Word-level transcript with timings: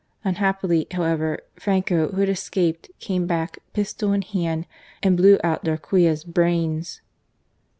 Unhappily, 0.23 0.87
however, 0.89 1.41
Franco, 1.59 2.07
who 2.09 2.21
had 2.21 2.29
escaped, 2.29 2.89
came 2.99 3.27
back, 3.27 3.59
pistol 3.71 4.13
in 4.13 4.23
hand 4.23 4.65
and 5.03 5.15
blew 5.15 5.37
out 5.43 5.63
Darquea*s 5.63 6.23
brains. 6.23 7.01